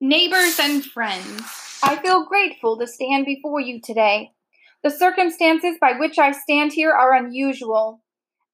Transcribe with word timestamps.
Neighbors 0.00 0.58
and 0.60 0.84
friends, 0.84 1.40
I 1.82 1.96
feel 1.96 2.26
grateful 2.26 2.76
to 2.76 2.86
stand 2.86 3.24
before 3.24 3.62
you 3.62 3.80
today. 3.80 4.30
The 4.82 4.90
circumstances 4.90 5.78
by 5.80 5.94
which 5.98 6.18
I 6.18 6.32
stand 6.32 6.74
here 6.74 6.92
are 6.92 7.14
unusual. 7.14 8.02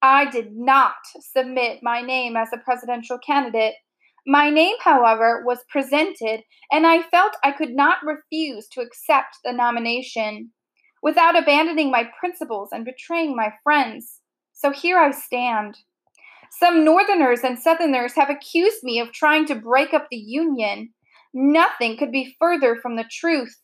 I 0.00 0.30
did 0.30 0.52
not 0.54 0.94
submit 1.18 1.80
my 1.82 2.00
name 2.00 2.36
as 2.36 2.50
a 2.54 2.58
presidential 2.58 3.18
candidate. 3.18 3.74
My 4.24 4.50
name, 4.50 4.76
however, 4.84 5.42
was 5.44 5.64
presented, 5.68 6.42
and 6.70 6.86
I 6.86 7.02
felt 7.02 7.32
I 7.42 7.50
could 7.50 7.74
not 7.74 8.04
refuse 8.04 8.68
to 8.68 8.80
accept 8.80 9.38
the 9.44 9.52
nomination 9.52 10.52
without 11.02 11.36
abandoning 11.36 11.90
my 11.90 12.08
principles 12.20 12.68
and 12.70 12.84
betraying 12.84 13.34
my 13.34 13.52
friends. 13.64 14.20
So 14.52 14.70
here 14.70 15.00
I 15.00 15.10
stand. 15.10 15.76
Some 16.52 16.84
Northerners 16.84 17.40
and 17.40 17.58
Southerners 17.58 18.12
have 18.14 18.30
accused 18.30 18.84
me 18.84 19.00
of 19.00 19.10
trying 19.10 19.44
to 19.46 19.56
break 19.56 19.92
up 19.92 20.06
the 20.08 20.16
Union. 20.16 20.90
Nothing 21.34 21.96
could 21.96 22.12
be 22.12 22.36
further 22.38 22.76
from 22.76 22.96
the 22.96 23.08
truth. 23.10 23.56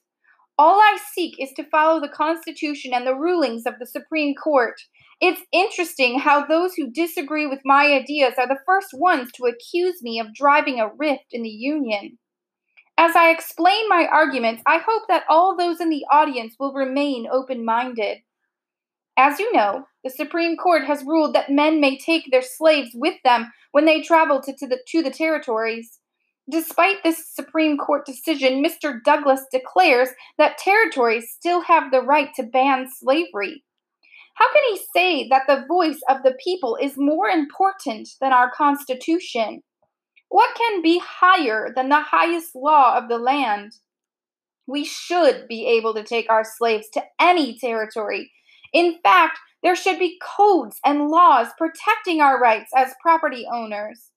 All 0.57 0.81
I 0.81 0.99
seek 1.13 1.37
is 1.39 1.53
to 1.53 1.69
follow 1.71 2.01
the 2.01 2.09
Constitution 2.09 2.93
and 2.93 3.07
the 3.07 3.15
rulings 3.15 3.65
of 3.67 3.75
the 3.79 3.87
Supreme 3.87 4.35
Court. 4.35 4.75
It's 5.21 5.43
interesting 5.53 6.19
how 6.19 6.47
those 6.47 6.75
who 6.75 6.91
disagree 6.91 7.47
with 7.47 7.61
my 7.65 7.93
ideas 7.93 8.35
are 8.39 8.49
the 8.49 8.59
first 8.67 8.89
ones 8.93 9.31
to 9.33 9.45
accuse 9.45 10.03
me 10.03 10.19
of 10.19 10.35
driving 10.35 10.81
a 10.81 10.91
rift 10.97 11.27
in 11.33 11.43
the 11.43 11.49
Union. 11.49 12.19
As 12.97 13.15
I 13.15 13.31
explain 13.31 13.89
my 13.89 14.09
arguments, 14.11 14.63
I 14.67 14.79
hope 14.79 15.03
that 15.09 15.25
all 15.29 15.57
those 15.57 15.81
in 15.81 15.91
the 15.91 16.05
audience 16.11 16.57
will 16.59 16.73
remain 16.73 17.29
open 17.31 17.65
minded. 17.65 18.19
As 19.17 19.39
you 19.39 19.53
know, 19.53 19.85
the 20.03 20.11
Supreme 20.11 20.57
Court 20.57 20.85
has 20.85 21.05
ruled 21.05 21.35
that 21.35 21.51
men 21.51 21.81
may 21.81 21.99
take 21.99 22.31
their 22.31 22.43
slaves 22.43 22.91
with 22.95 23.15
them 23.25 23.53
when 23.71 23.85
they 23.85 24.03
travel 24.03 24.41
to, 24.43 24.53
to, 24.57 24.67
the, 24.67 24.79
to 24.89 25.03
the 25.03 25.11
territories. 25.11 25.99
Despite 26.51 27.03
this 27.03 27.29
Supreme 27.29 27.77
Court 27.77 28.07
decision, 28.07 28.65
Mr. 28.65 29.03
Douglas 29.05 29.45
declares 29.53 30.09
that 30.39 30.57
territories 30.57 31.31
still 31.31 31.61
have 31.63 31.91
the 31.91 32.01
right 32.01 32.31
to 32.37 32.43
ban 32.43 32.89
slavery. 32.91 33.65
How 34.35 34.51
can 34.53 34.63
he 34.71 34.81
say 34.95 35.29
that 35.29 35.43
the 35.47 35.67
voice 35.69 36.01
of 36.09 36.23
the 36.23 36.37
people 36.43 36.79
is 36.81 36.95
more 36.97 37.29
important 37.29 38.09
than 38.21 38.33
our 38.33 38.51
Constitution? 38.51 39.63
What 40.31 40.55
can 40.57 40.81
be 40.81 41.03
higher 41.05 41.73
than 41.75 41.89
the 41.89 42.01
highest 42.01 42.55
law 42.55 42.97
of 42.97 43.09
the 43.09 43.19
land? 43.19 43.73
We 44.67 44.85
should 44.85 45.49
be 45.49 45.67
able 45.67 45.93
to 45.95 46.05
take 46.05 46.31
our 46.31 46.45
slaves 46.45 46.89
to 46.91 47.03
any 47.21 47.59
territory. 47.59 48.31
In 48.73 48.99
fact, 49.03 49.39
there 49.63 49.77
should 49.77 49.99
be 49.99 50.21
codes 50.23 50.79
and 50.85 51.09
laws 51.09 51.49
protecting 51.59 52.21
our 52.21 52.41
rights 52.41 52.71
as 52.77 52.95
property 53.03 53.47
owners. 53.53 54.11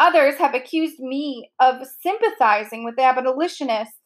Others 0.00 0.36
have 0.38 0.54
accused 0.54 0.98
me 0.98 1.50
of 1.60 1.86
sympathizing 2.02 2.84
with 2.84 2.98
abolitionists. 2.98 3.98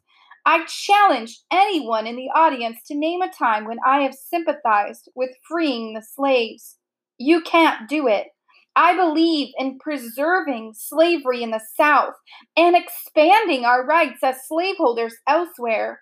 I 0.45 0.65
challenge 0.67 1.39
anyone 1.53 2.09
in 2.09 2.17
the 2.17 2.31
audience 2.35 2.81
to 2.89 2.97
name 2.97 3.23
a 3.23 3.33
time 3.33 3.65
when 3.65 3.79
I 3.87 4.01
have 4.01 4.13
sympathized 4.13 5.09
with 5.15 5.31
freeing 5.49 5.95
the 5.95 6.03
slaves. 6.03 6.79
You 7.17 7.41
can't 7.43 7.89
do 7.89 8.09
it. 8.09 8.27
I 8.75 8.97
believe 8.97 9.55
in 9.57 9.79
preserving 9.79 10.73
slavery 10.75 11.45
in 11.45 11.53
the 11.53 11.63
South 11.79 12.15
and 12.57 12.75
expanding 12.75 13.65
our 13.65 13.87
rights 13.87 14.19
as 14.25 14.49
slaveholders 14.49 15.15
elsewhere. 15.29 16.01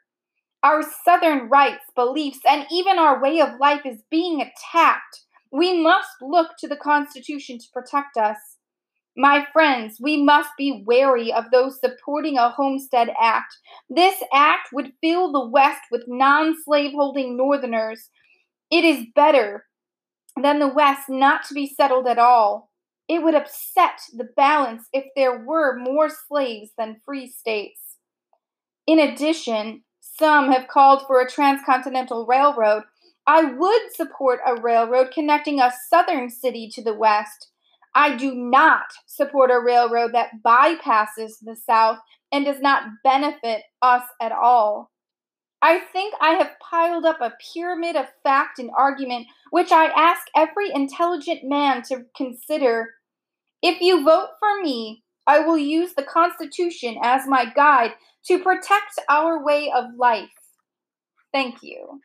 Our 0.62 0.82
Southern 1.04 1.50
rights, 1.50 1.84
beliefs, 1.94 2.40
and 2.48 2.66
even 2.72 2.98
our 2.98 3.20
way 3.20 3.40
of 3.40 3.60
life 3.60 3.82
is 3.84 4.02
being 4.10 4.40
attacked. 4.40 5.20
We 5.52 5.82
must 5.82 6.08
look 6.22 6.52
to 6.60 6.66
the 6.66 6.76
Constitution 6.76 7.58
to 7.58 7.66
protect 7.74 8.16
us. 8.16 8.38
My 9.16 9.46
friends, 9.52 9.98
we 10.00 10.22
must 10.22 10.50
be 10.56 10.82
wary 10.86 11.32
of 11.32 11.50
those 11.50 11.78
supporting 11.80 12.38
a 12.38 12.50
Homestead 12.50 13.10
Act. 13.20 13.54
This 13.90 14.22
act 14.32 14.68
would 14.72 14.94
fill 15.02 15.32
the 15.32 15.46
West 15.46 15.82
with 15.90 16.04
non 16.06 16.56
slaveholding 16.62 17.36
Northerners. 17.36 18.08
It 18.70 18.84
is 18.84 19.06
better 19.14 19.66
than 20.40 20.60
the 20.60 20.68
West 20.68 21.10
not 21.10 21.44
to 21.48 21.54
be 21.54 21.66
settled 21.66 22.06
at 22.06 22.18
all. 22.18 22.70
It 23.06 23.22
would 23.22 23.34
upset 23.34 24.00
the 24.16 24.28
balance 24.36 24.84
if 24.94 25.04
there 25.14 25.44
were 25.44 25.78
more 25.78 26.08
slaves 26.08 26.70
than 26.78 27.00
free 27.04 27.28
states. 27.28 27.98
In 28.86 28.98
addition, 28.98 29.82
some 30.00 30.50
have 30.50 30.68
called 30.68 31.02
for 31.06 31.20
a 31.20 31.28
transcontinental 31.28 32.26
railroad. 32.26 32.84
I 33.26 33.44
would 33.44 33.92
support 33.94 34.40
a 34.46 34.60
railroad 34.60 35.10
connecting 35.12 35.60
a 35.60 35.72
southern 35.90 36.30
city 36.30 36.70
to 36.74 36.82
the 36.82 36.94
West. 36.94 37.51
I 37.94 38.16
do 38.16 38.34
not 38.34 38.86
support 39.06 39.50
a 39.50 39.60
railroad 39.60 40.12
that 40.14 40.42
bypasses 40.44 41.34
the 41.42 41.56
South 41.68 41.98
and 42.30 42.44
does 42.44 42.60
not 42.60 42.84
benefit 43.04 43.62
us 43.82 44.04
at 44.20 44.32
all. 44.32 44.90
I 45.60 45.78
think 45.78 46.14
I 46.20 46.30
have 46.30 46.58
piled 46.60 47.04
up 47.04 47.20
a 47.20 47.34
pyramid 47.54 47.94
of 47.94 48.06
fact 48.24 48.58
and 48.58 48.70
argument 48.76 49.26
which 49.50 49.70
I 49.70 49.86
ask 49.86 50.22
every 50.34 50.72
intelligent 50.72 51.40
man 51.44 51.82
to 51.88 52.04
consider. 52.16 52.88
If 53.62 53.80
you 53.80 54.02
vote 54.02 54.30
for 54.40 54.60
me, 54.60 55.04
I 55.26 55.40
will 55.40 55.58
use 55.58 55.94
the 55.94 56.02
Constitution 56.02 56.96
as 57.02 57.28
my 57.28 57.46
guide 57.54 57.92
to 58.26 58.42
protect 58.42 58.98
our 59.08 59.44
way 59.44 59.70
of 59.74 59.84
life. 59.96 60.30
Thank 61.32 61.62
you. 61.62 62.00